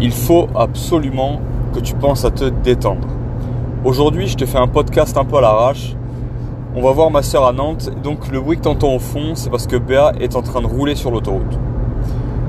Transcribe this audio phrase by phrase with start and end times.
[0.00, 1.40] il faut absolument
[1.74, 3.08] que tu penses à te détendre.
[3.84, 5.96] Aujourd'hui, je te fais un podcast un peu à l'arrache.
[6.76, 7.90] On va voir ma soeur à Nantes.
[8.02, 10.60] Donc le bruit que tu entends au fond, c'est parce que Béa est en train
[10.60, 11.58] de rouler sur l'autoroute.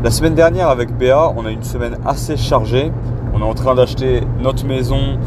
[0.04, 2.92] La semaine dernière avec Béa, on a une semaine assez chargée.
[3.34, 5.18] On est en train d'acheter notre maison,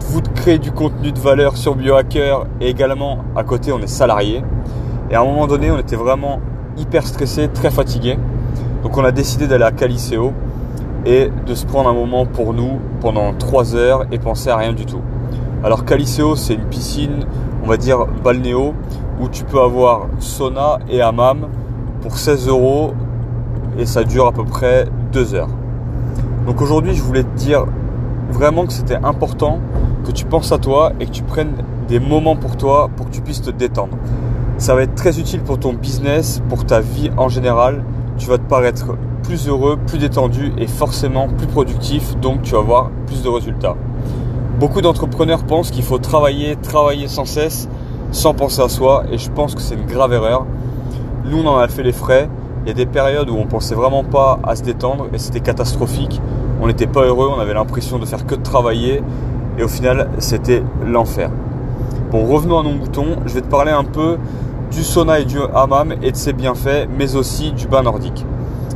[0.00, 4.42] vous créer du contenu de valeur sur Biohacker et également à côté on est salarié.
[5.10, 6.40] Et à un moment donné, on était vraiment
[6.76, 8.18] hyper stressé, très fatigué.
[8.82, 10.32] Donc on a décidé d'aller à Caliceo
[11.04, 14.72] et de se prendre un moment pour nous pendant 3 heures et penser à rien
[14.72, 15.00] du tout.
[15.64, 17.26] Alors Caliceo, c'est une piscine,
[17.64, 18.74] on va dire balnéo,
[19.20, 21.48] où tu peux avoir sauna et hammam
[22.00, 22.92] pour 16 euros
[23.78, 25.48] et ça dure à peu près 2 heures.
[26.46, 27.64] Donc aujourd'hui, je voulais te dire
[28.30, 29.60] vraiment que c'était important
[30.04, 31.52] que tu penses à toi et que tu prennes
[31.88, 33.96] des moments pour toi pour que tu puisses te détendre.
[34.58, 37.84] Ça va être très utile pour ton business, pour ta vie en général.
[38.18, 42.58] Tu vas te paraître plus heureux, plus détendu et forcément plus productif, donc tu vas
[42.58, 43.76] avoir plus de résultats.
[44.58, 47.68] Beaucoup d'entrepreneurs pensent qu'il faut travailler, travailler sans cesse,
[48.10, 50.46] sans penser à soi, et je pense que c'est une grave erreur.
[51.24, 52.28] Nous, on en a fait les frais.
[52.64, 55.40] Il y a des périodes où on pensait vraiment pas à se détendre et c'était
[55.40, 56.20] catastrophique.
[56.60, 59.02] On n'était pas heureux, on avait l'impression de faire que de travailler
[59.58, 61.30] et au final, c'était l'enfer.
[62.10, 63.16] Bon, revenons à nos moutons.
[63.26, 64.18] Je vais te parler un peu
[64.70, 68.24] du sauna et du hammam et de ses bienfaits, mais aussi du bain nordique.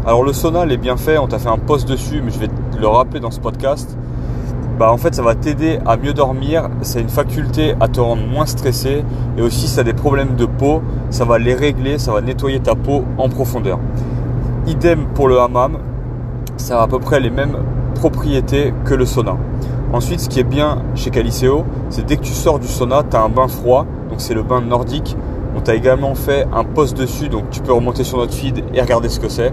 [0.07, 2.79] Alors le sauna, les bienfaits, on t'a fait un post dessus, mais je vais te
[2.79, 3.99] le rappeler dans ce podcast.
[4.79, 6.69] Bah en fait, ça va t'aider à mieux dormir.
[6.83, 9.03] C'est une faculté à te rendre moins stressé
[9.37, 12.61] et aussi si tu des problèmes de peau, ça va les régler, ça va nettoyer
[12.61, 13.81] ta peau en profondeur.
[14.69, 15.79] Idem pour le hammam,
[16.57, 17.57] ça a à peu près les mêmes
[17.97, 19.37] propriétés que le sauna.
[19.93, 23.17] Ensuite, ce qui est bien chez Caliceo, c'est dès que tu sors du sauna, tu
[23.17, 25.17] as un bain froid, donc c'est le bain nordique.
[25.57, 28.81] On t'a également fait un post dessus, donc tu peux remonter sur notre feed et
[28.81, 29.53] regarder ce que c'est.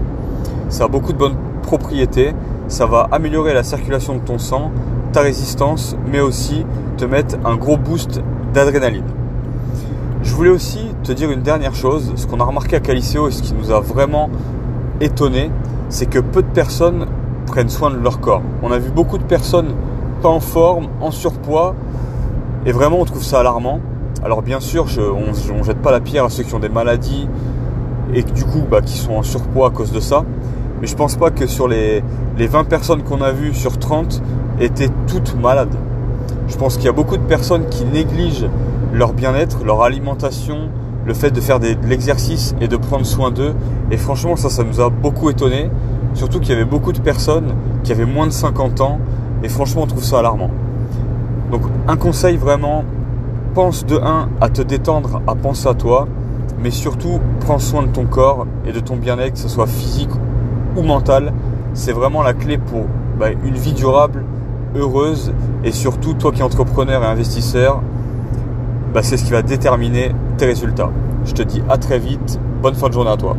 [0.74, 2.34] Ça a beaucoup de bonnes propriétés.
[2.66, 4.72] Ça va améliorer la circulation de ton sang,
[5.12, 8.20] ta résistance, mais aussi te mettre un gros boost
[8.52, 9.04] d'adrénaline.
[10.24, 12.12] Je voulais aussi te dire une dernière chose.
[12.16, 14.30] Ce qu'on a remarqué à Caliceo et ce qui nous a vraiment
[15.00, 15.48] étonné,
[15.90, 17.06] c'est que peu de personnes
[17.46, 18.42] prennent soin de leur corps.
[18.64, 19.76] On a vu beaucoup de personnes
[20.22, 21.76] pas en forme, en surpoids,
[22.66, 23.78] et vraiment on trouve ça alarmant.
[24.24, 27.28] Alors bien sûr, on ne jette pas la pierre à ceux qui ont des maladies
[28.12, 30.24] et du coup bah, qui sont en surpoids à cause de ça.
[30.84, 32.04] Mais je pense pas que sur les,
[32.36, 34.20] les 20 personnes qu'on a vues sur 30
[34.60, 35.74] étaient toutes malades.
[36.46, 38.50] Je pense qu'il y a beaucoup de personnes qui négligent
[38.92, 40.68] leur bien-être, leur alimentation,
[41.06, 43.54] le fait de faire de l'exercice et de prendre soin d'eux.
[43.90, 45.70] Et franchement, ça, ça nous a beaucoup étonné.
[46.12, 48.98] Surtout qu'il y avait beaucoup de personnes qui avaient moins de 50 ans.
[49.42, 50.50] Et franchement, on trouve ça alarmant.
[51.50, 52.84] Donc, un conseil vraiment,
[53.54, 56.06] pense de 1 à te détendre, à penser à toi.
[56.62, 60.10] Mais surtout, prends soin de ton corps et de ton bien-être, que ce soit physique
[60.76, 61.32] ou mental.
[61.74, 62.86] C'est vraiment la clé pour
[63.18, 64.24] bah, une vie durable,
[64.74, 65.32] heureuse.
[65.64, 67.82] Et surtout, toi qui es entrepreneur et investisseur,
[68.92, 70.90] bah, c'est ce qui va déterminer tes résultats.
[71.24, 72.38] Je te dis à très vite.
[72.62, 73.36] Bonne fin de journée à toi.